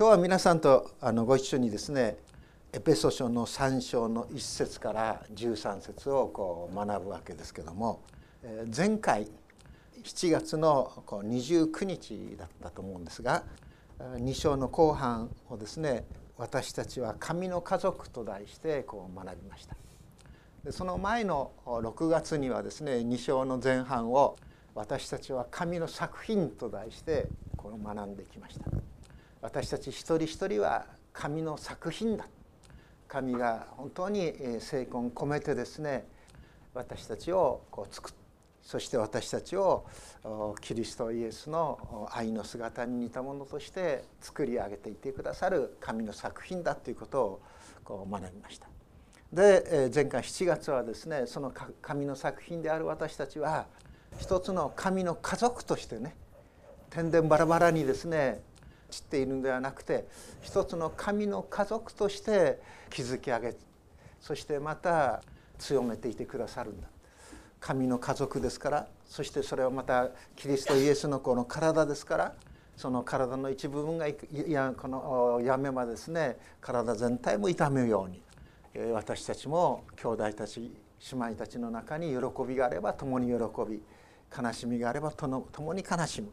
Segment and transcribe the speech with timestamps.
[0.00, 2.16] 今日は皆さんとあのご一緒にですね
[2.72, 8.00] エペソ書の3章の1節から13節をこう学ぶわけですけども
[8.74, 9.28] 前回
[10.02, 13.44] 7月の29日だったと思うんですが
[13.98, 16.06] 2章の後半をですね
[16.38, 19.76] 私たちは神の家族と題してこう学びました。
[20.64, 24.38] でその前の6月にはですね2章の前半を
[24.74, 27.28] 私たちは神の作品と題して
[27.58, 28.64] この学んできました。
[29.42, 32.26] 私たち一人一人は神の作品だ
[33.08, 36.06] 神が本当に精魂込めてですね
[36.74, 38.12] 私たちをこう作っ
[38.62, 39.86] そして私たちを
[40.60, 47.42] キリストイエスの愛の姿に似たものとして作り上げていってくださる神の作品だということを
[47.82, 48.68] こう学びました。
[49.32, 53.66] で前回7月はですねその神の作品である私たちは
[54.18, 56.16] 一つの神の家族としてね
[56.90, 58.42] 天然バラバラにですね
[58.90, 60.06] 散っているのではなくて
[60.42, 63.54] 一つの神の家族として築き上げ
[64.20, 65.22] そしてまた
[65.58, 66.88] 強めていてくださるんだ。
[67.60, 72.34] 神の家族ですからそしてそれはまたキリストイエスのこの体ですから
[72.76, 74.16] その体の一部分がい
[74.48, 78.22] やこのやめばですね体全体も痛むように
[78.92, 80.72] 私たちも兄弟たち
[81.12, 82.16] 姉妹たちの中に喜
[82.48, 83.34] びがあれば共に喜
[83.68, 83.82] び
[84.34, 86.30] 悲しみがあれば共に悲しむ。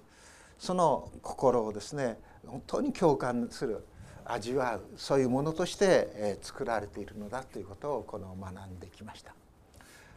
[0.57, 2.17] その心をですね
[2.47, 3.85] 本当に共感する
[4.25, 9.33] 味わうそういうものとして作られているのだということをこの学んできました。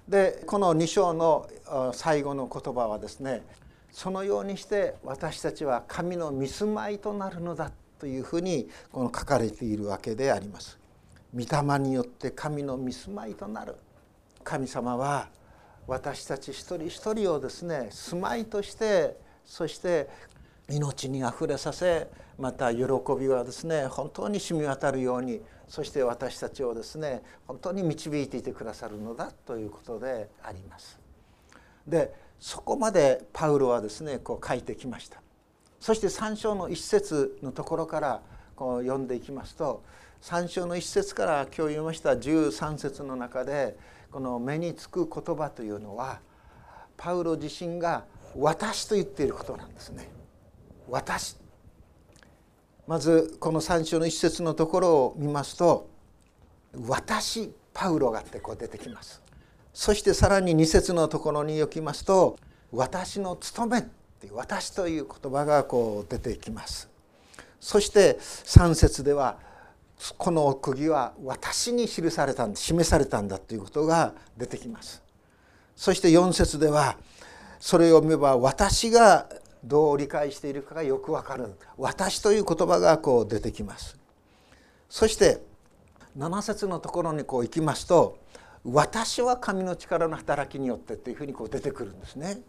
[0.09, 1.49] でこの2章の
[1.93, 3.45] 最後の言葉はですね
[3.93, 10.79] そのようにして私たちは神の見住まいとなるのだというふうにこの書かれているわけであります。
[11.33, 13.77] 御霊によって神の見住まいとなる
[14.43, 15.29] 神様は
[15.87, 20.09] 私たち一人一人をですね住まいとしてそして
[20.71, 22.85] 命にあふれさせまた喜
[23.19, 30.99] びはですね本当に染み渡るようにそして私たちをですね本当に導いていてくださるのだということであります。
[31.87, 35.21] でそこまでパウロはですねこう書いてきました。
[35.81, 38.23] そして3章の一節のところから
[38.57, 39.83] こう読んでいきますと
[40.23, 43.77] 3章の一節から今日読みました13節の中で
[44.13, 46.21] この目につく言葉というのは
[46.97, 48.05] パウロ自身が
[48.37, 50.20] 「私」と言っていることなんですね。
[50.91, 51.37] 私。
[52.87, 55.89] まずこの3章の一節のところを見ますと
[56.89, 59.23] 「私パウロが」ってこう出てきます。
[59.73, 62.37] そしてさらに2節のところに置きますと
[62.73, 63.83] 「私の務め」っ
[64.21, 66.89] ていう「私」という言葉がこう出てきます。
[67.61, 69.39] そして3節では
[70.19, 75.01] この釘は私に記されたんだ示されたんだということが出てきます。
[75.77, 76.97] そして4節では
[77.61, 79.29] それを読めば私が
[79.65, 83.99] どう理解しているかがよくわかる私という言葉がこう出てきます。
[84.89, 85.43] そして
[86.19, 88.19] 7節のところにこう行きますと
[88.65, 92.41] 私は神の力の働きによってというふうにこう出てくるんですね。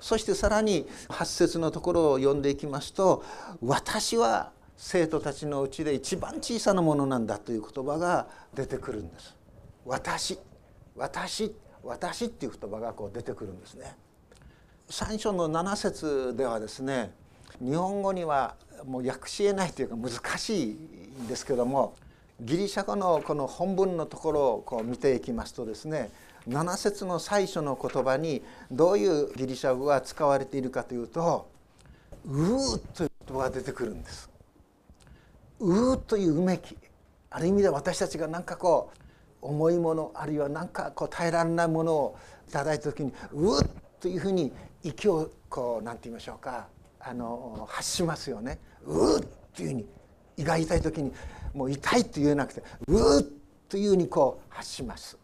[0.00, 3.24] そしてさらに8節のところを読んでいきますと
[3.60, 9.34] 私は生徒たちのうちで一番小さなものなんだという言葉が出てくるんです。
[9.84, 10.38] 私
[10.96, 13.96] 私私っていう言葉がこう出てくるんですね。
[14.90, 17.12] 3章の7節ではですね
[17.60, 18.54] 日本語には
[18.86, 21.94] もう訳しえないというか難しいんですけども
[22.40, 26.10] ギリシャ語のこの本文のところをこう見ていきますとですね
[26.48, 31.50] 7節の最初の言葉にどういうギリシャ語が使われているかというと
[32.24, 34.30] 「うー」という言葉が出てくるんです。
[35.60, 36.78] うーといううめき
[37.28, 38.90] ある意味で私たちが何かこ
[39.42, 42.16] う重いものあるいは何かこう耐えられないものを
[42.48, 43.68] いただいた時に「うー」
[44.00, 44.52] というふうに
[44.82, 46.68] 息をこう何て言いましょうか
[47.00, 48.58] あの発しますよね。
[48.84, 49.86] うーっていうふうに
[50.36, 51.12] 胃が痛い時に
[51.54, 53.26] もう痛いって言えなくてうー
[53.68, 55.18] というふうにこう発します。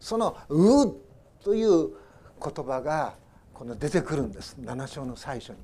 [0.00, 0.94] そのうー
[1.42, 1.90] という
[2.42, 3.14] 言葉が
[3.52, 5.56] この出てくるんです7章の最初に。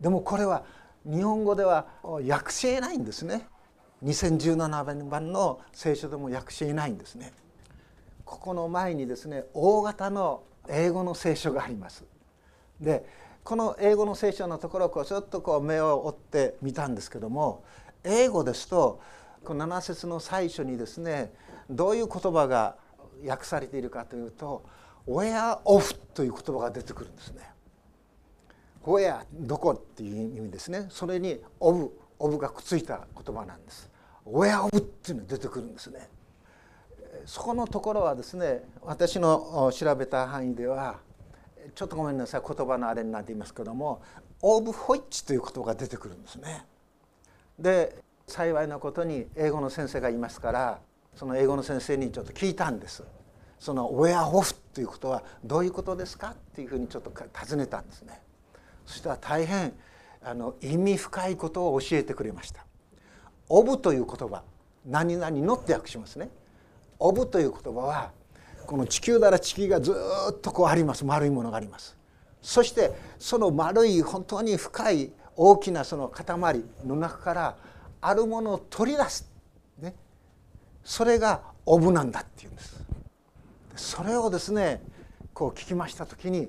[0.00, 0.64] でもこれは
[1.04, 3.46] 日本語では訳しえないんですね。
[4.02, 7.32] 2017番の聖書でも訳しえないんですね。
[8.24, 12.04] ここの前にですね大型の英語の聖書があります。
[12.80, 13.04] で
[13.44, 17.64] この英語の聖書のところをこうちょっとこう目を追ってみたんですけども
[18.02, 19.00] 英語ですと
[19.44, 21.32] この7節の最初にですね
[21.68, 22.76] どういう言葉が
[23.26, 24.64] 訳されているかというと
[25.06, 27.50] 「where of」という言葉が出てくるんですね。
[28.82, 33.90] where どこっていう意味ですねそれに of of がくっついた言葉なんです。
[34.26, 36.08] where of っていうのが出てくるんですね。
[37.26, 41.00] そこのところはですね私の調べた範囲では
[41.74, 44.02] ちょっとごめんなさい言葉のあれになっていますけども
[44.42, 46.66] 「オーブ・ホイッチ」という言葉が出てくるんですね。
[47.58, 50.80] で幸いなことに英語の先生がいますから
[51.14, 53.02] その英語の先生にちょっと聞いたんです。
[53.58, 58.22] その「ウェアオフ」ということはどういうことですかっていうふうにちょっと尋ねたんですね。
[58.86, 59.72] そしたら大変
[60.22, 62.64] あの意味深いことを教えてくれました
[63.48, 64.42] 「オブ」という言葉
[64.86, 66.30] 何々のって訳しますね
[66.98, 68.12] 「オブ」という言葉は
[68.66, 69.94] この地球なら地球がず
[70.30, 71.04] っとこうあります。
[71.04, 71.96] 丸いものがあります。
[72.42, 77.56] そしてその丸い本当に深い大きなその塊の中から
[78.00, 79.30] あるものを取り出す、
[79.78, 79.94] ね、
[80.84, 82.84] それがオブなんだっていうんです。
[83.76, 84.82] それをですね
[85.32, 86.48] こう聞きました時に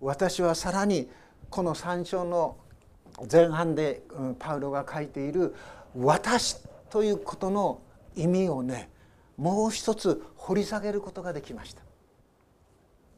[0.00, 1.10] 私はさらに
[1.50, 2.56] この3章の
[3.30, 4.02] 前半で
[4.38, 5.54] パウロが書いている
[5.94, 6.56] 「私」
[6.90, 7.80] ということの
[8.16, 8.90] 意味をね
[9.36, 11.82] もう一つ掘り下げることができました。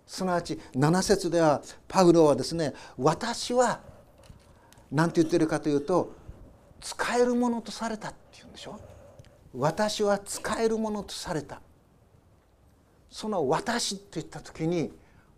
[0.07, 3.81] すなわち7節ではパウロはですね「私は
[4.93, 6.13] 何て言ってるかというと
[6.81, 8.79] 使えるものとされた」って言うんでしょ？
[9.53, 11.61] 私は使えるものとされた。
[13.11, 14.93] その「私」といった時に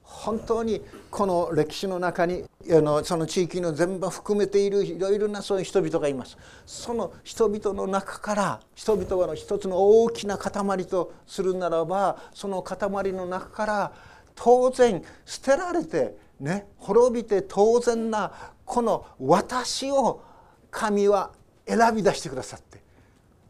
[0.08, 6.38] 本当にこの歴史の中にあのその地域の全部含めているいろいろなそういう人々がいます。
[6.64, 13.92] その人々の中から人々の一つの大きな塊とするならばその塊の中から
[14.34, 18.32] 当然捨てられてね滅びて当然な
[18.64, 20.22] この私を
[20.70, 21.32] 神は
[21.66, 22.80] 選び出してくださって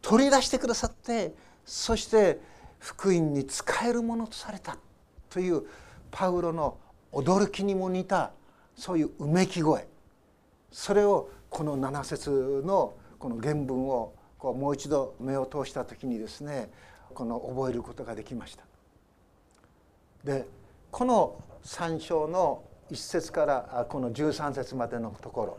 [0.01, 1.33] 取り出してくださって
[1.65, 2.39] そして
[2.79, 4.77] 福音に使えるものとされた
[5.29, 5.63] という
[6.11, 6.77] パウロの
[7.11, 8.31] 驚きにも似た
[8.75, 9.87] そういううめき声
[10.71, 16.71] それをこの7節のこの原文をこうもう一度目を通した時にですね
[17.13, 18.63] この覚えることができました。
[20.23, 20.45] で
[20.91, 25.57] この3章の1節からこの13節までのところ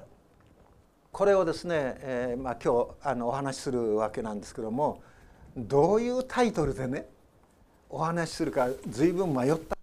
[1.12, 5.02] これをですね、えーまあ、今日あのお話しするわけなんですけども
[5.56, 7.06] どういうタイトルでね
[7.88, 9.76] お話しするか随分迷った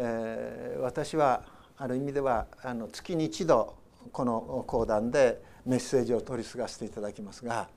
[0.00, 1.42] えー、私は
[1.76, 3.74] ある意味ではあの月に一度
[4.12, 7.68] この講談でメッセージを取り継がせていただきますが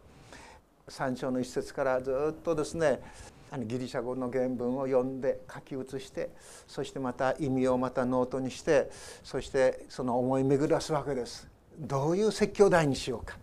[0.87, 3.01] 三章の一節からずっとですね
[3.49, 6.29] あのギリシャ語の原文を読んで書き写して
[6.67, 8.89] そしてまた意味をまたノートにして
[9.23, 11.49] そしてその思い巡らすわけです。
[11.77, 13.37] どういう説教題にしようか。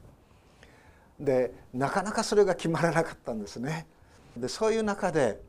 [1.20, 3.86] でなかなかそれが決まらなかったんですね。
[4.36, 5.42] でそういう中で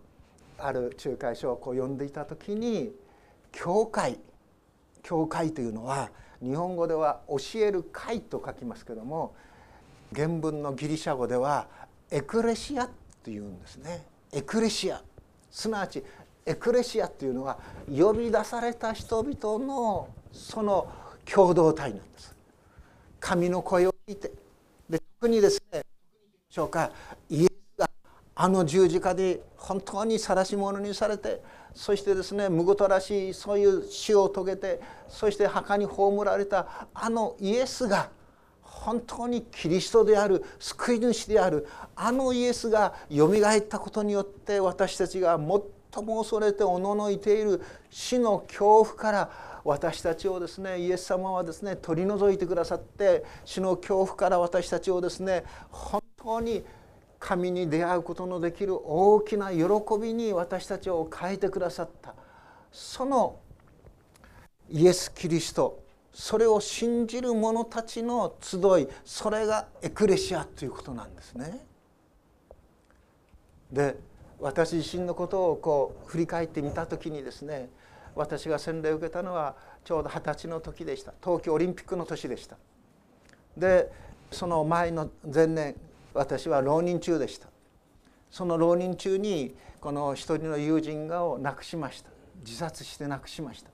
[0.58, 2.92] ある仲介書をこう読んでいた時に
[3.52, 4.20] 教会。
[5.02, 6.12] 教会というのは
[6.42, 9.34] 日本語では教える会と書きますけども
[10.14, 11.68] 原文のギリシャ語では
[12.12, 12.90] エクレシアっ
[13.24, 14.06] ていうんですね。
[14.32, 15.02] エクレシア。
[15.52, 16.04] すなわち
[16.46, 20.88] エクレシアっていうのは呼び出された人々のその
[21.26, 22.36] 共同体なんです。
[23.20, 24.32] 神の声を聞いて。
[24.90, 25.82] で特にですね
[26.50, 26.92] しょうか。
[27.30, 27.49] イ
[28.42, 31.42] あの十字架で本当に晒し者にされて
[31.74, 38.10] そしてですねむごとらしいそういう死を遂げてそして墓に葬られたあのイエスが
[38.62, 45.38] 本当にキリストである救い主であるあのイエスがよみがえったことによって私たちが
[45.92, 49.30] 最も恐れておののいている死の恐怖から
[49.66, 56.64] 私たちをですねイエス様はですね取り除いてくださって死の恐怖から私たちをですね本当に
[57.20, 59.64] 神に出会うことのできる大きな喜
[60.02, 62.16] びに私たちを変えてくださった
[62.72, 63.40] その
[64.70, 65.84] イエス・キリスト
[66.14, 71.66] それを信じる者たちの集いそれがエクレシアということなんですね。
[73.72, 73.98] で
[74.40, 77.70] 私自身のことをこう振り返ってみた時にですね
[78.16, 82.58] 私が洗礼を受けたのはちょうど二十歳の時でした東京オリンピックの年でした。
[83.58, 83.92] で
[84.32, 85.76] その前の前年
[86.14, 87.48] 私は浪人中でした。
[88.30, 92.10] その浪人中にこの一人の友人がを亡くしました。
[92.46, 93.70] 自殺して亡くしました。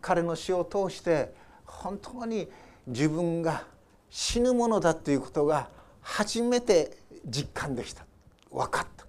[0.00, 1.34] 彼の死を通して
[1.64, 2.48] 本当に
[2.86, 3.64] 自分が
[4.10, 5.68] 死ぬものだということが
[6.00, 6.96] 初めて
[7.26, 8.04] 実感でした。
[8.50, 9.06] 分かった。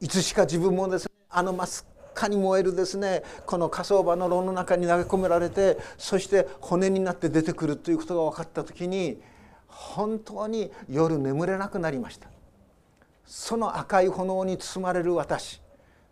[0.00, 1.68] いつしか自分もですねあの真っ
[2.14, 9.20] 赤に燃えるですねこの火葬場の炉の中に投げ込められてそして骨になって出てくるということが分かった時に
[9.74, 12.28] 本当に夜眠れなくなりました
[13.26, 15.60] その赤い炎に包まれる私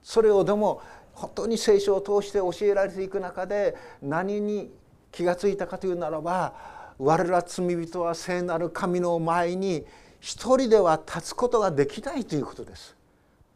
[0.03, 0.83] それをでも
[1.15, 4.71] 本当に聖書を通して教えられていく中で何に
[5.13, 6.55] 気がついたかというならば
[6.99, 9.85] 我ら罪人は聖なる神の前に
[10.21, 12.97] 一人では立つことができないということです。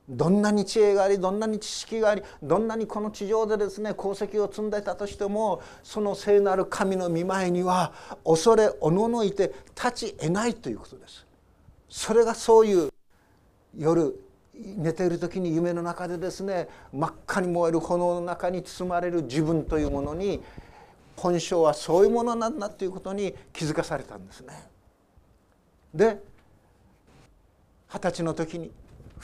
[0.08, 7.92] どんなに知恵がありどんなに知識がありどんなにこの地上でですね功績を積んでたとしてもその聖なる神の御前には
[8.24, 11.26] 恐れおののいて立ち得ないということです。
[11.88, 12.90] それがそういう
[13.76, 14.14] 夜
[14.54, 20.42] 寝ている時に夢の中でですね真っ赤に燃える炎の中に包まれる自分というものに
[21.16, 24.68] 本性はそういうものなんだということに気づかされたんですね。
[25.94, 26.22] で
[27.88, 28.70] 二十歳の時に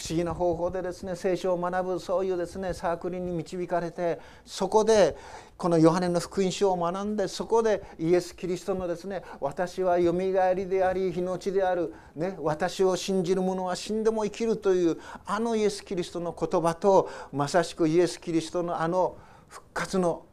[0.02, 5.16] 不思議な方法でですね聖書を学ぶそういうですねサークルに導かれてそこで
[5.56, 19.16] このヨハネの福音書を学んでそこでイエス・キリストのですね私はよみがえりであり日のちである、ね、私を信じる者は死んでも生きるというあのイエス・キリストの言葉とまさしくイエス・キリストのあの
[19.46, 20.26] 復活の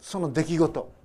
[0.00, 0.97] その出来事。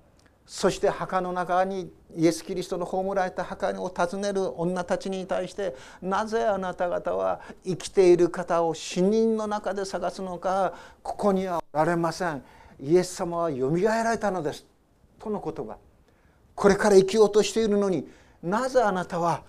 [0.45, 12.43] そして墓の中にイエス・キリストの葬られた墓を訪ねる女たちに対してなぜあなた方は生きている方を死人の中で探すのかここにはおられません。
[12.79, 14.65] イエス様はよみがえられたのです。
[15.19, 15.77] との言葉
[16.53, 18.07] これから生きようとしているのに
[18.41, 19.43] なぜあなたは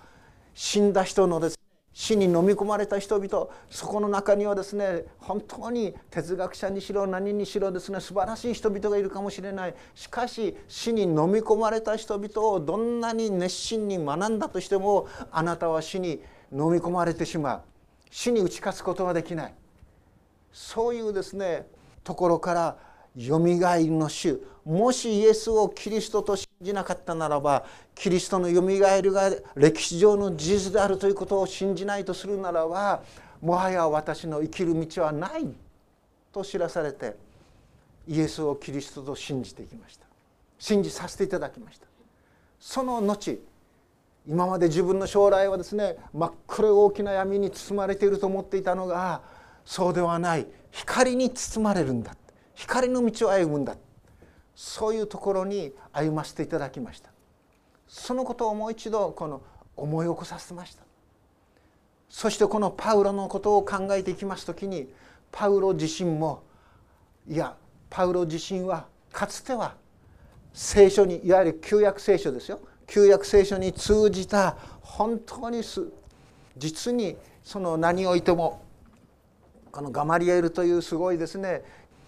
[0.53, 1.59] 死んだ人のです
[1.97, 9.75] 死に飲み込まれた人々そこの中にはですね本当に哲学者にしろ何にしろですね素晴らしい人々がいるかもしれない。
[9.95, 16.21] しかし死に飲み込まれた人々をどんなに熱心に学んだとしてもあなたは死に
[16.51, 17.61] 飲み込まれてしまう。
[18.11, 19.53] 死に打ち勝つことはできない。
[20.51, 21.65] そういうですね
[22.03, 22.77] ところから
[23.15, 24.41] よみがえりの主。
[24.65, 33.03] もしイエスをキリストと信じなかったならばキリストのよみがえりが歴史上の事実であるということを信じないとするならば
[33.41, 35.47] もはや私の生きる道はない。
[36.31, 37.15] と知らされて
[38.07, 40.05] イエスをキリストと信じてきました。
[40.57, 41.85] 信じさせていただきました。
[42.59, 43.39] その後
[44.27, 49.21] 今まで自分の将来はですね真っ黒い大きな闇に包まれていると思っていたのが
[49.63, 50.47] そうではない。
[50.71, 52.15] 光に包まれるんだ
[52.55, 53.75] 光の道を歩むんだ。
[54.55, 57.09] そういうところに歩ませていただきました。
[57.87, 59.41] そのことをもう一度この
[59.75, 60.83] 思い起こさせました。
[62.09, 64.89] そしてこのパウロのことを考えていきます時に
[65.31, 66.43] パウロ自身も
[67.27, 67.55] いや
[67.89, 69.75] パウロ自身はかつては
[70.53, 72.59] 聖書にいわゆる旧約聖書ですよ。
[72.87, 75.61] 旧約聖書に通じた本当に
[76.55, 78.63] 実にその何においても
[79.71, 81.63] このガマリエルというすごいですね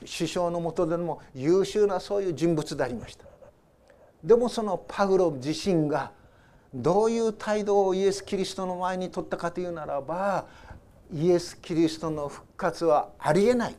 [0.06, 3.26] 首相のもとでも優秀なそういう人物でありました。
[4.24, 6.12] でもそのパウロ自身が
[6.74, 10.46] どういう態度をイエス・キリストの前に取ったかというならば
[11.14, 13.76] イエス・キリストの復活はありえない。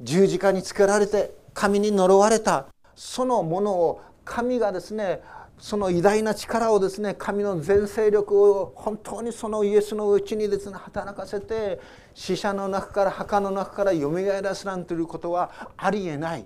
[0.00, 2.66] 十字架につけられて神に呪われた。
[3.02, 5.22] そのものを神がですね
[5.58, 11.80] その偉大な力をですね神の全勢力を本当にそのイエスのうちにですね働かせて
[12.12, 16.44] 死者の中から墓の中からよみがえらすなんていうことはありえない。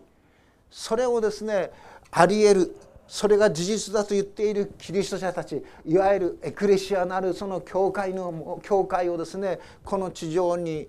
[0.70, 1.72] それをですね
[2.12, 2.76] ありえる。
[3.08, 10.88] それが事実だと言っているキリスト者たちいわゆるエクレシアなるその教会の教会をですねこの地上に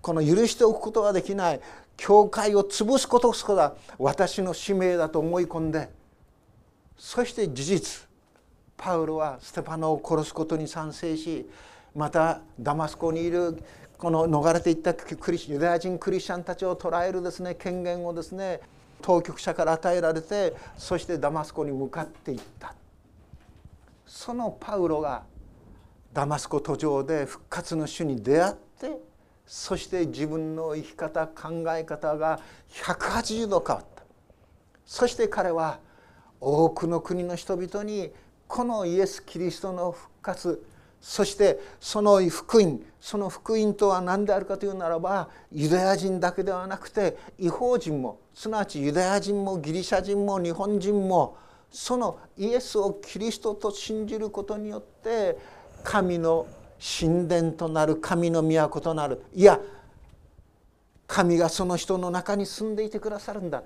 [0.00, 1.60] この許しておくことができない。
[1.96, 5.88] 教会を潰すことこそが私の使命だと思い込んで
[6.96, 8.08] そして事実
[8.76, 11.48] パウロはステパノを殺すことに賛成し
[11.94, 13.62] またダマスコにいる
[13.98, 18.60] この逃れていったユダヤ人クリスチャンたちを捕らえるですね権限をですね
[19.00, 22.74] 当局者から与えられてそしてダマスコに向かっていった。
[24.12, 25.22] そのパウロが
[26.12, 28.98] ダマスコ途上で復活の主に出会って
[29.54, 32.40] そして自分の生き方考え方が
[32.70, 34.02] 180度変わった。
[34.86, 35.78] そして彼は
[36.40, 38.12] 多くの国の人々に
[38.48, 40.64] このイエス・キリストの復活
[41.02, 51.36] そしてその福音その福音とは何であるかというならばユダヤ人だけではなくて違法人もすなわちユダヤ人もギリシャ人も日本人も
[51.70, 55.36] そのイエスをキリストと信じることによって
[55.84, 56.46] 神の
[56.82, 59.60] 神殿となる神の都となるいや
[61.06, 63.62] 神がその人の中に住んでいてくださるんだ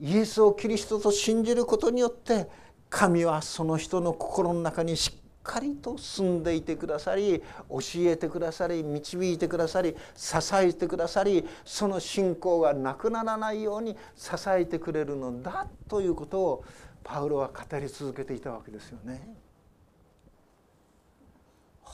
[0.00, 2.48] イエスをキリストと信じることによって
[2.88, 16.64] 神はその人の心の中にしっかりと住んでいてくださり教えてくださり導いてくださり支えてくださりその信仰がなくならないように支えてくれるのだということを
[17.02, 19.43] パウロは語り続けていたわけですよね。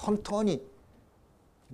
[0.00, 0.62] 本当に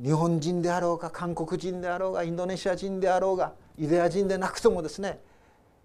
[0.03, 5.21] 日本人であろうが韓国人であろうがインドネシア人であろうがユダヤ人でなくともですね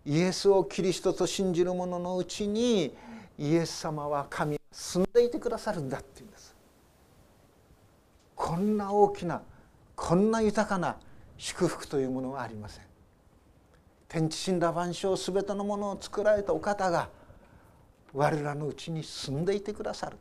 [0.05, 2.95] イエスをキリストと信じる者のうちに
[3.37, 6.55] イエス様は神住んでいてくださるんだっていうんです。
[8.35, 9.43] こんな大きな
[9.95, 10.97] こんな豊かな
[11.37, 12.85] 祝福というものはありません。
[14.07, 17.09] 天地神羅万象すべてのものを作られたお方が
[18.13, 20.17] 我らのうちに住んでいてくださる。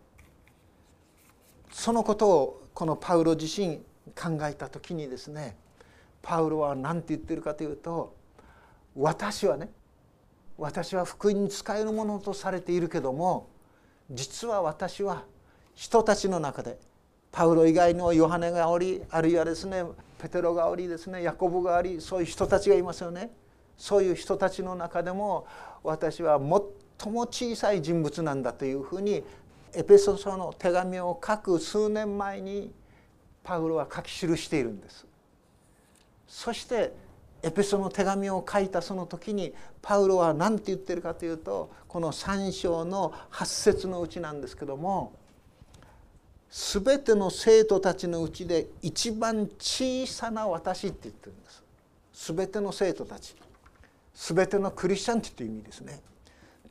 [1.70, 3.78] そのことをこのパウロ自身
[4.14, 5.56] 考えた時にですね
[6.22, 8.14] パウロは何て言ってるかというと
[8.96, 9.70] 私はね
[10.58, 13.48] 私は福音に使えるものとされているけども
[14.10, 15.24] 実は私は
[15.74, 16.78] 人たちの中で
[17.32, 19.84] パウロ以外のヨハネがおりあるいはですね
[20.20, 23.30] ペテロがおりですねヤコブがおりそういう人たちがいますよね。
[23.78, 25.46] そういう人たちの中でも
[25.82, 29.24] 私は最も小さい人物なんだというふうに
[29.74, 32.72] エペソ書の手紙を書く数年前に
[33.42, 35.06] パウロは書き記しているんです。
[36.26, 36.92] そして
[37.42, 45.12] エペソの手紙を書いたその時にパウロは何て言ってるかというとこの3章の8節のうちなんですけども
[46.50, 51.62] 全ての生徒たちのうちで一番小さな私って言ってるんです。
[52.34, 53.36] 全ての生徒たち。
[54.14, 56.00] 全てのクリスチャンっていう意味ですね。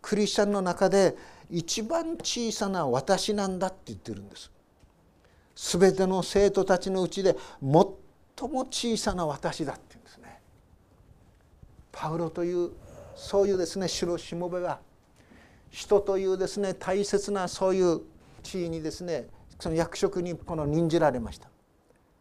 [0.01, 1.15] クリスチャンの中で
[1.49, 4.51] 一番小さな私なんだって言ってるんです。
[5.55, 10.41] 全ての生徒たちのうちで最も小さな私だって言うんですね。
[11.91, 12.71] パウロという
[13.15, 14.79] そういうですね白しもべが
[15.69, 18.01] 人というですね大切なそういう
[18.41, 19.27] 地位にですね
[19.59, 21.49] その役職にこの任じられました。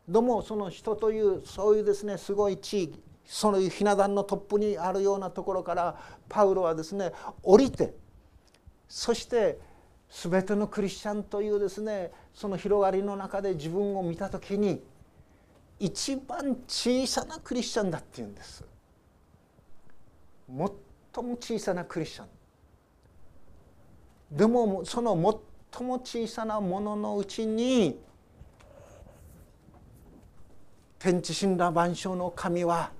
[0.08, 7.94] どうもその人というそういうですねすごい地域そのひな壇のトップにあるようなところからパウロはですね降りて
[8.88, 9.58] そして
[10.10, 14.82] 全てのクリスチャンというですねその広がりの中で自分を見た時に
[15.78, 18.64] 一番小さなクリスチャンだっていうんです。
[20.48, 22.26] 最も小さなクリスチャン。
[24.36, 25.14] でもその
[25.72, 28.00] 最も小さなもののうちに
[30.98, 32.90] 天地神羅万象の神は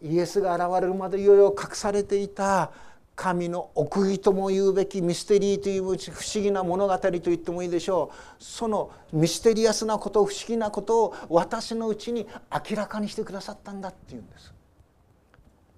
[0.00, 2.70] イエスが現れるまでいよいよ隠されていた
[3.16, 8.42] 神の奥義とも言うべきミステリーという不思議な物語と言ってもいいでしょう。
[8.42, 14.52] そのミステリアスなこと不思議なことを私のうちに明らかにしてくださったんだっていうんです。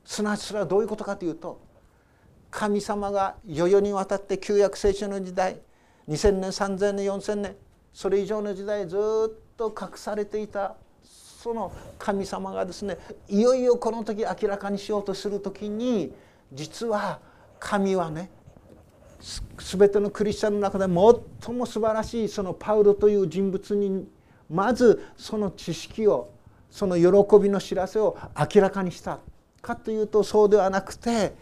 [0.07, 1.61] すなわちそれはどういうことかというと
[2.51, 5.61] 神様が世々にわたって旧約聖書の時代
[6.09, 7.57] 2000年3000年4000年
[7.93, 16.13] それ以上の時代ずっと隠されていたその神様がですねいよいよこの時明らかにしようとする時に
[16.53, 17.21] 実は
[17.59, 18.31] 神はね
[19.59, 24.07] 全てのクリスチャンの中で最も素晴らしいそのパウロという人物に
[24.49, 26.31] まずその知識を
[26.71, 28.17] その喜びの知らせを
[28.55, 29.19] 明らかにした
[29.63, 31.35] かというとそうではなくて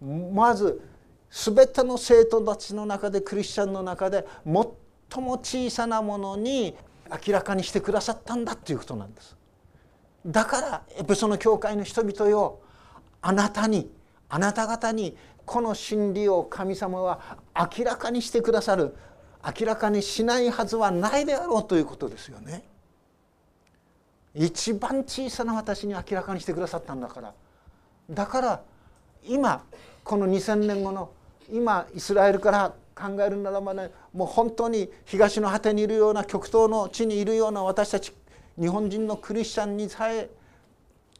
[0.00, 0.82] まず
[1.30, 6.74] 全ての生徒たちの中でクリスチャンの中で最も小さなものに
[7.26, 9.36] 明らかにしてくださったんだということなんです。
[10.26, 12.60] だからエペソの教会の人々よ
[13.20, 13.90] あなたに
[14.34, 15.14] あなた方に
[15.44, 18.94] この真理を神様は明らかにしてくださる
[19.44, 22.64] 明らかにしないはずはないであろうということですよね。
[24.34, 27.34] 一番小さな私に明らかにしてくださったんだから
[28.08, 28.62] だから
[29.22, 29.62] 今
[30.02, 31.10] この2,000年後の
[31.52, 38.14] 今イスラエルから考えるならばねもう本当に東の果てにいるような極東の地にいるような私たち
[38.58, 40.30] 日本人のクリスチャンにさえ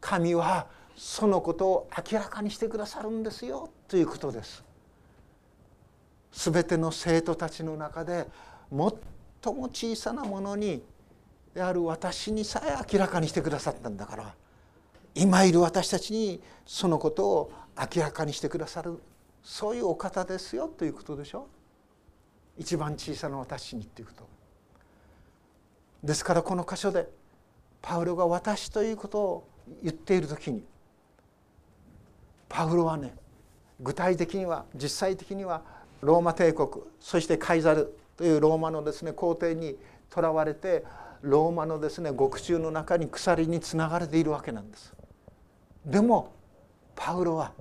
[0.00, 4.64] 神はそのことを明らかにしてくださるんですよということです。
[6.32, 8.26] すべての生徒たちの中で
[8.70, 10.82] 最も小さなものに
[11.54, 14.34] である私にさえ明らかにしてくださったんだから
[15.14, 17.52] 今いる私たちにそのことを
[17.94, 18.98] 明らかにしてくださる
[19.42, 21.48] そういうお方ですよということでしょ
[22.56, 24.28] 一番小さな私にっていうこと
[26.02, 27.08] ですからこの箇所で
[27.82, 29.48] パウロが私ということを
[29.82, 30.64] 言っている時に
[32.52, 33.14] パウロはね
[33.80, 35.62] 具体的には実際的には
[36.02, 36.68] ローマ帝国
[37.00, 39.76] そしてカイザルというローマのですね皇帝に
[40.10, 40.84] とらわれて
[41.22, 44.92] ローマのですね獄中の中に鎖につながれているわけなんです。
[45.86, 46.32] でも
[46.94, 47.52] パウロは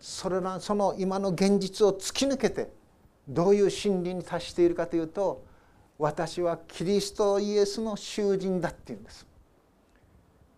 [0.00, 2.70] それなその今の現実を突き抜けて
[3.28, 5.44] どういう真理に達しているかというと
[5.98, 9.26] 私はキリストイエスの囚人だっていうんです。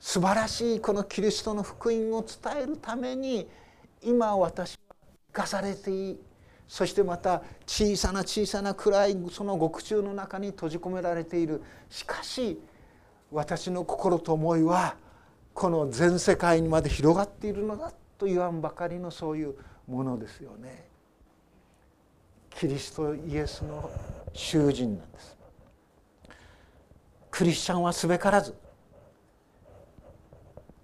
[0.00, 3.48] 素晴らしいこのキリストの福音を伝えるために
[4.02, 4.96] 今私は
[5.28, 6.20] 生かされていい
[6.68, 12.61] そしてまた小さな小さな暗いその獄中の中に閉じ込められているしかし
[13.32, 14.96] 私の心と思いは
[15.54, 19.54] この全世界にまで広がっているのだと言わんばかりのそういう
[19.88, 20.87] ものですよね。
[22.50, 23.90] キリストイエスの
[24.32, 25.37] 囚人なんです。
[27.30, 28.54] クリスチャンはすべからず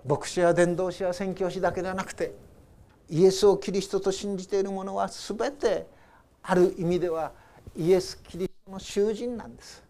[0.06, 2.34] 牧師や伝道師や宣教師だけではなくて
[3.08, 5.86] イエスをキリストと信じている者は全て
[6.42, 7.32] ある意味では
[7.76, 9.82] イエス・キリストの囚人なんです。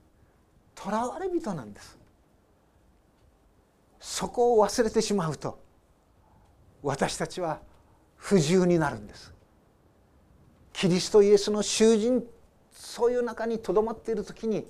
[0.76, 1.98] 囚われ人なんです。
[4.00, 5.58] そこを忘れてしまうと
[6.82, 7.60] 私たちは
[8.16, 9.32] 不自由になるんです。
[10.72, 12.24] キリストイエスの囚人
[12.72, 14.66] そういう中にとどまっている時に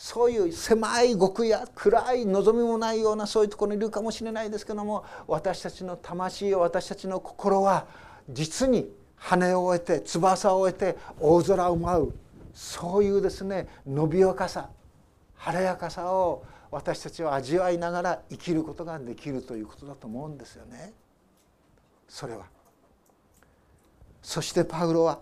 [0.00, 7.84] そういう狭い極や暗い望みもないようなそういうところにいるかもしれないですけども私たちの魂私たちの心は
[8.30, 12.14] 実に羽を終えて翼を終えて大空を舞う
[12.54, 14.70] そういうですね伸びやかさ
[15.34, 20.92] 晴れやかさを私たちは味わいながら生きることができるということだと思うんですよね。
[22.08, 22.44] それは
[24.22, 25.18] そしてパウロは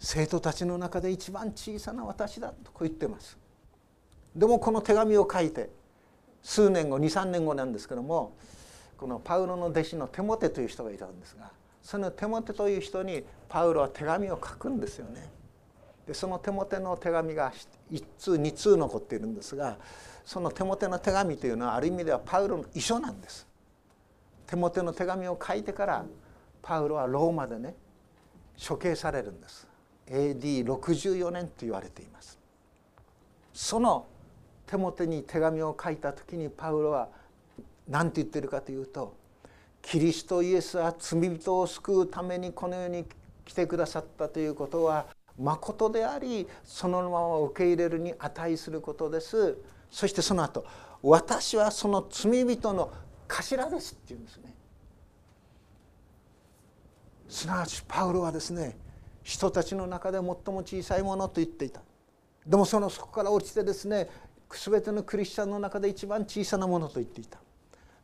[0.00, 3.38] 生徒たちの中で一番小さな私だとこう言ってます
[4.34, 5.68] でもこの手紙を書いて
[6.42, 8.34] 数年後23年後なんですけども
[8.96, 11.50] このパウロの弟子のテモテという人がいたんですが
[11.82, 15.30] そのテモテという人にパウロは手紙を書くんですよね。
[16.06, 17.52] でそのテモテの手紙が
[17.90, 19.78] 1通2通残っているんですが
[20.24, 23.46] そのテモテの手紙というのはある意味ではパウロの遺書なんです。
[24.46, 26.04] テモテの手紙を書いてから
[26.62, 27.74] パウロはローマでね
[28.68, 29.69] 処刑されるんです。
[30.10, 32.38] AD64 年と言われています。
[33.52, 34.06] その
[34.66, 37.08] 手元に手紙を書いた時にパウロは
[37.88, 39.14] 何て言ってるかというと
[39.82, 43.04] キリストイエスは罪人を救うためにこの世に
[43.44, 45.06] 来てくださったということは
[45.38, 49.56] 誠でありそのまま受け入れるに値することです。
[49.90, 50.64] そしてその後
[51.02, 52.92] 私はその罪人の
[53.26, 54.54] 頭ですって言うんですね。
[57.28, 58.76] すなわちパウロはですね
[59.30, 61.80] 人たちの中で最も小さいものと言っていた。
[62.44, 64.08] でもそのそこから落ちてですね
[64.50, 67.38] 全てのクリスチャンの中で一番小さなものと言っていた。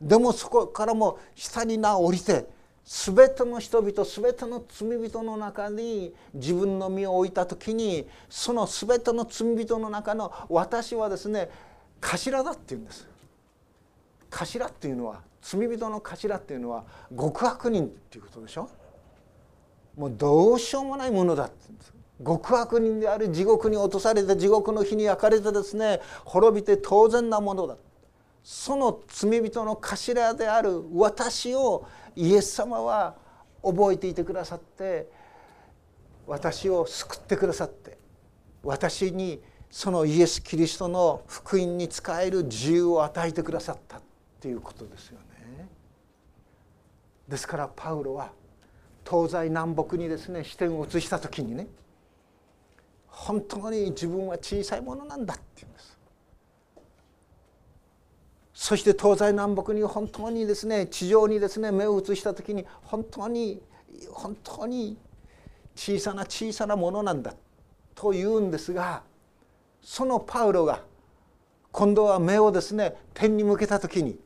[0.01, 2.47] でもそこからも下に名を降りて
[2.85, 11.49] 全ての人々全ての罪人の中に自分の身を置いた時にその全ての罪人の中の私はですね
[11.99, 13.05] 頭だっていうんです。
[14.29, 18.69] 頭っていうのは罪人の頭っていうのは極悪人っていうことでしょ。
[19.97, 27.77] もうどうしようもないものだって言うんです極悪人である地獄に落とされて地獄の火に焼かれてですね滅びて当然なものだ
[28.43, 33.15] その罪人の頭である私をイエス様は
[33.63, 35.07] 覚えていてくださって
[36.25, 37.97] 私を救ってくださって
[38.63, 44.01] 私にそのイエス・キリストの福音に使える自由を与えてくださったっ
[44.39, 45.67] ていうことですよね。
[47.27, 48.31] ですからパウロは
[49.09, 51.67] 東西南北にですね視点を移した時にね
[53.07, 55.97] 本当に自分は小さいものなんだって言うんです。
[58.53, 63.61] そして東西南北に本当にですね地上にですね目を移した時に本当に
[64.11, 64.97] 本当に
[65.75, 67.33] 小さな小さなものなんだ
[67.95, 69.03] と言うんですが
[69.81, 70.81] そのパウロが
[71.71, 74.19] 今度は目をですね天に向けた時に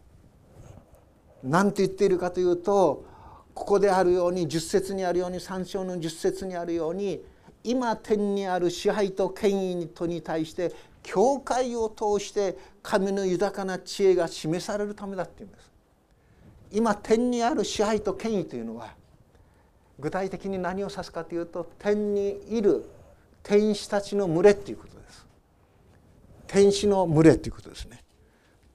[1.44, 3.06] 何て言っているかというと
[3.54, 7.22] ここであるように10節にあるように3章の10節にあるように
[7.64, 10.72] 今天にある支配と権威とに対して
[11.04, 15.72] 教会を通して神の豊かな知恵が示されるためだっていうんです。
[16.72, 18.96] 今天にある支配と権威というのは
[20.00, 22.90] 具体的に何を指すかというと天にいる
[23.44, 25.28] 天使たちの群れということです。
[26.48, 28.04] 天使の群れということですね。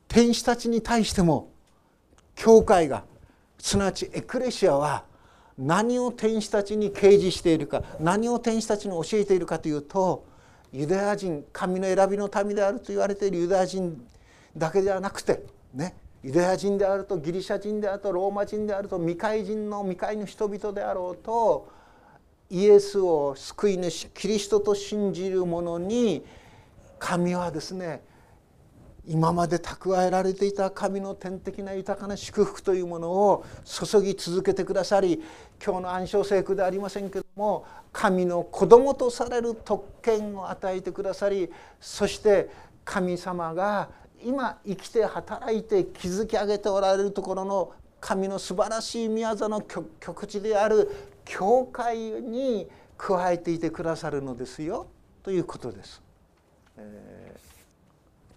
[0.09, 1.51] 天使たちに対しても
[2.35, 3.05] 教会が
[3.59, 5.05] すなわちエクレシアは
[5.59, 10.27] 何を天使たちに掲示しているか何を天使たちに教えているかというと
[10.73, 14.07] ユダヤ人神の選びの民であると言われているユダヤ人
[14.57, 21.69] だけではなくてねユダヤ人であるとギリシャ人であるとローマ人であると未開人の未開の人々であろうと
[22.51, 26.25] イエスを救い主キリストと信じる者に
[26.99, 28.03] 神はですね
[29.09, 35.23] 今まで蓄えられていた神の天的な豊かな祝福というものを注ぎ続けてくださり
[35.65, 42.51] 今日の暗唱聖句でありませんけども神の子供とされる特権を与えてくださりそして
[42.85, 43.91] 神様が
[44.25, 50.91] 今生きて働いて築き上げておられるところの神の素晴らしい宮座の極地である
[51.25, 54.89] 教会に加えていてくださるのですよ
[55.23, 56.03] ということです。
[56.79, 57.56] えー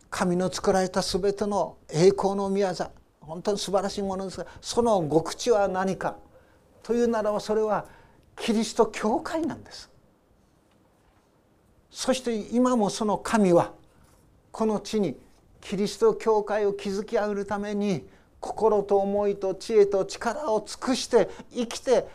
[0.10, 2.92] 神の作られた全ての栄光の宮座
[3.22, 6.18] 本当に素晴らしいものですがその極地は何か
[6.82, 7.86] というならばそれは
[8.36, 9.90] キリスト教会なんです。
[11.92, 13.74] そして今もその神は
[14.52, 15.18] この地に
[15.62, 18.08] キリスト教会を築き上げるために
[18.40, 22.08] 心と思いと知恵と力を尽くして生きて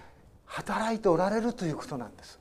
[0.46, 2.40] 働いておられるということなんです。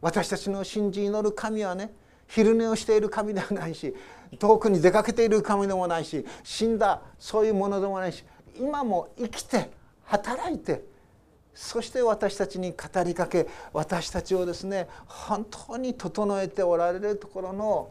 [0.00, 1.92] 私たちの信じ祈る神はね
[2.26, 3.94] 昼寝をしている神ではないし
[4.38, 8.24] 遠くに出かけている神でもないし死んだそういうものでもないし
[8.58, 9.70] 今も生きて
[10.04, 10.84] 働いて
[11.54, 17.90] そして私たちに語りかけ私たちをですね本当に整えておられるところの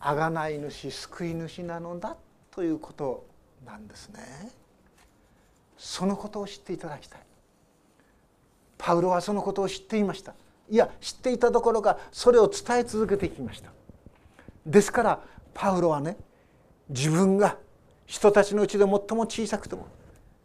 [0.00, 2.16] 贖い主救い主なのだ
[2.50, 3.26] ということ
[3.66, 4.20] なんですね。
[5.76, 7.20] そのことを知っていただきたい。
[8.76, 10.34] パウロはそのことを知っていました。
[10.70, 13.70] いや知っていたところがそれを伝え続けてきました。
[14.66, 15.20] ですから
[15.58, 16.16] パウロはね
[16.88, 17.58] 自分が
[18.06, 19.88] 人たちのうちで最も小さくとも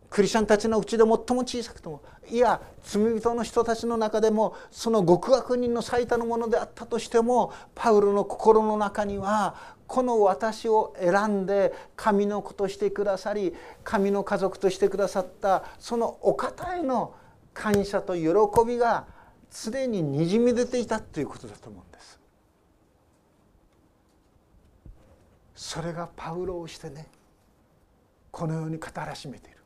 [0.09, 17.13] クリスチャンたちのうちで最も小さくともいや罪人の人たちの中でもその極悪人の最多のものであったとしてもパウロの心の中にはこの私を選んで神の子としてくださり神の家族としてくださったそのお方への
[17.53, 18.23] 感謝と喜
[18.67, 19.05] びが
[19.51, 22.22] 常ににじみ出ていたということだと思うんです。
[25.63, 27.07] それがパウロをしてね
[28.31, 29.57] このように語らしめている。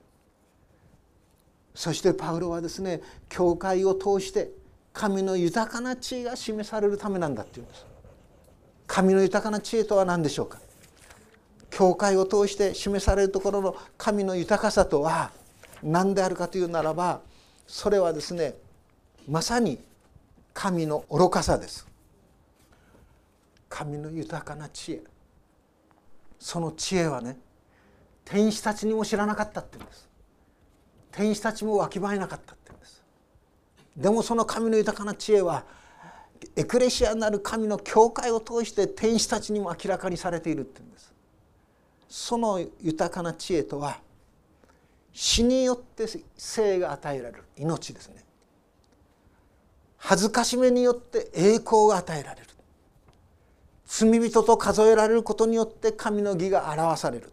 [1.73, 4.51] そしてパウロはですね教会を通して
[4.93, 7.83] 神の豊かな知恵が示されるためなんだっていうんです。
[8.85, 10.59] 神の豊かな知恵とは何でしょうか。
[11.71, 15.31] 教会を通して示されるところの神の豊かさとは
[15.81, 17.21] 何であるかというならば
[17.65, 18.53] それはですね
[19.27, 19.79] まさに
[20.53, 21.87] 神の愚かさです。
[23.67, 25.01] 神の豊かな知恵
[26.39, 27.37] その知恵はね
[28.25, 30.07] 天使たちにも知らなかったって言うんです。
[31.11, 33.03] 天使たちもわきまえなかったって言うんです。
[33.95, 35.65] でもその神の豊かな知恵は
[36.55, 41.13] エクレシアなる神の教会を通して天使たちにも明らかにされているって言うんです。
[42.09, 43.99] その豊かな知恵とは
[45.13, 46.05] 死によって
[46.37, 48.23] 生が与えられる命ですね。
[49.97, 52.47] 恥ずかしめによって栄光が与えられる。
[53.87, 57.31] 罪人と数えられることによって神の義が表される。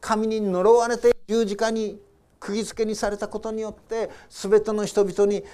[0.00, 2.00] 神に呪われて十字架に
[2.40, 5.44] 釘付けにされたことによって全ての人々に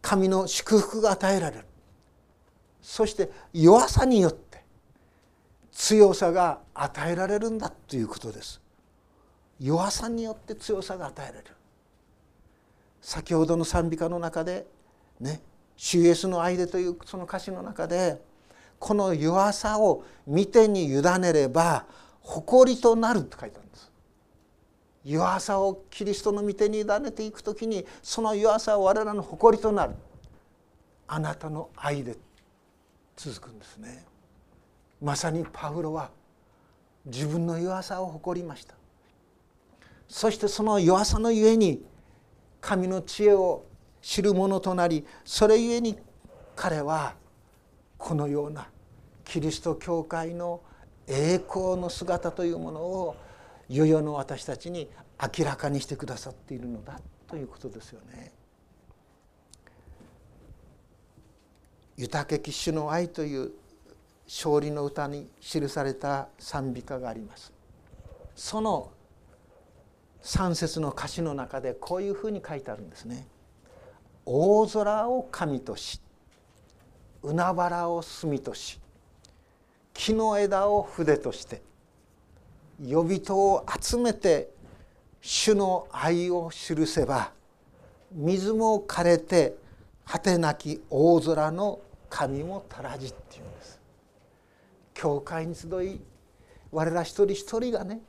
[0.00, 1.64] 神の祝福が与えられる。
[2.80, 4.64] そして弱さによって
[5.72, 8.62] 強さが与えられるんだということです。
[9.60, 11.54] 弱さによって強さが与えられる。
[13.02, 14.66] 先ほどの賛美歌の中で
[15.20, 15.42] ね
[15.76, 18.20] 「主イエスの愛で」というその歌詞の中で
[18.78, 21.84] この弱さを見てに委ねれば
[22.20, 23.68] 誇りとなると書いてある
[25.08, 29.94] 弱さをキリストの御手に委ねていく時にその弱さは我らの誇りとなる。
[31.06, 32.14] あなたの愛で
[33.16, 34.04] 続くんですね。
[35.00, 36.10] まさにパウロは
[37.06, 38.74] 自分の弱さを誇りました。
[40.08, 41.82] そしてその弱さのゆえに
[42.60, 43.64] 神の知恵を
[44.02, 45.98] 知る者となりそれゆえに
[46.54, 47.14] 彼は
[47.98, 48.68] このような
[49.24, 50.62] キリスト教会の
[51.06, 53.16] 栄光の姿というものを
[53.68, 54.88] 世々の私たちに
[55.20, 58.32] 明らかにしてくださっているのだということですよね。
[61.96, 63.50] 豊けき主の愛という
[64.26, 67.52] 勝利の歌に記された賛美歌があります。
[68.36, 68.92] その
[70.22, 73.26] 三節の歌詞の中でこういうふうに書いてあるんですね。
[74.24, 76.00] 大空を神とし
[77.22, 78.80] 海原を隅とし
[79.92, 81.62] 木の枝を筆として
[82.84, 84.50] 予備人を集めて
[85.20, 87.32] 主の愛を記せば
[88.12, 89.56] 水も枯れて
[90.04, 93.78] 果てなき大空の神もたらじっていうんです。
[94.94, 96.00] 教会に集い
[96.72, 98.00] 我ら一人一人がね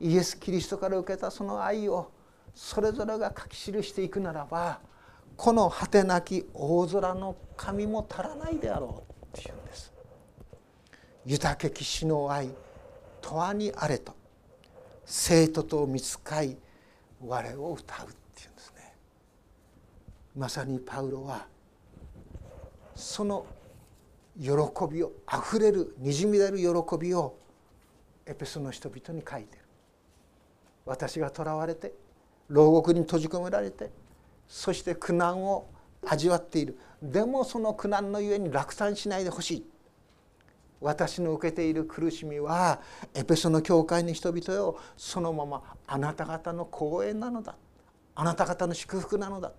[0.00, 2.10] イエス・キリストから受けたその愛を
[2.54, 4.80] それぞれが書き記していくならば
[5.36, 9.92] この果てなき大空の神も足らないであろうっていうんです。
[11.24, 12.50] 豊けき死の愛
[13.22, 14.14] 永遠にあれと
[15.04, 16.56] 生徒と見つかい
[17.24, 18.94] 我を歌うっていうんですね。
[20.36, 21.46] まさにパウロは
[22.94, 23.46] その
[24.40, 24.50] 喜
[24.90, 26.64] びをあふれるにじみ出る喜
[26.98, 27.36] びを
[28.26, 29.62] エペソの人々に書いてる。
[30.84, 31.92] 私が囚われて
[32.48, 33.90] 牢獄に閉じ込められて
[34.52, 35.66] そして苦難を
[36.06, 36.78] 味わっている。
[37.02, 39.66] でもその苦難のゆえに落胆しないでほしい。
[40.78, 42.82] 私の受けている苦しみは
[43.14, 44.78] エペソの教会の人々よ。
[44.94, 47.56] そのままあなた方の光栄なのだ。
[48.14, 49.52] あなた方の祝福なのだ。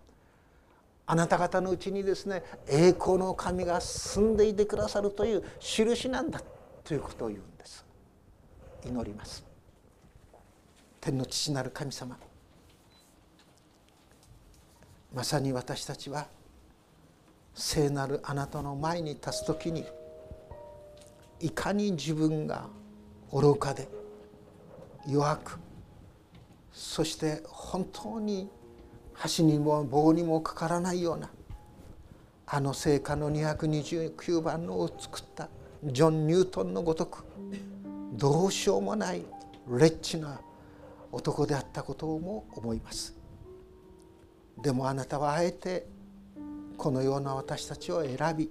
[1.07, 6.39] あなた方のうちにですね栄光の神が住んでいてくださるという印なんだ。
[6.83, 7.83] ということを言うんです。
[8.85, 9.43] 祈ります。
[11.01, 12.15] 天の父なる神様。
[15.13, 16.27] まさに私たちは
[17.53, 19.85] 聖なるあなたの前に立つ時に
[21.39, 22.67] いかに自分が
[23.31, 23.87] 愚かで
[25.07, 25.59] 弱く
[26.71, 28.49] そして本当に
[29.13, 31.29] 箸にも棒にもかからないような
[32.47, 35.49] あの聖火の229番のを作った
[35.83, 37.23] ジョン・ニュートンのごとく
[38.13, 39.23] どうしようもない
[39.67, 40.39] レッチな
[41.11, 43.22] 男であったことをも思います。
[44.61, 45.85] でもあなたはあえて
[46.77, 48.49] このような私たちを選び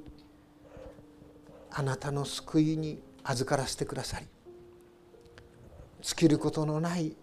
[1.71, 4.27] あなたの救いに預からせてくださり
[6.03, 7.17] 尽きることのない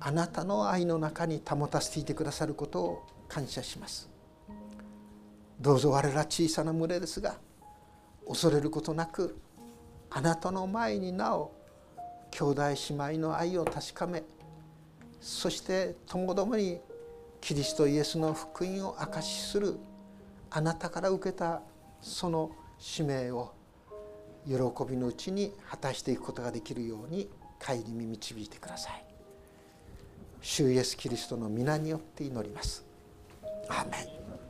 [0.00, 4.14] あなたの愛の中に保たせていてくださることを感謝します。
[5.60, 7.36] どうぞ我ら小さな群れですが
[8.26, 9.38] 恐れることなく
[10.10, 11.52] あなたの前になお
[12.30, 12.76] 兄弟姉
[13.14, 14.24] 妹の愛を確かめ
[15.20, 16.80] そして共々に
[17.44, 19.76] キリストイエスの福音を証しする
[20.50, 21.60] あなたから受けた
[22.00, 23.52] その使命を
[24.46, 24.54] 喜
[24.88, 27.28] びのうちに果たしていくことができるように
[27.60, 29.04] 帰りに導いてください。
[30.40, 32.82] 主イエスキリストの皆によって祈ります。
[33.68, 34.23] アメン。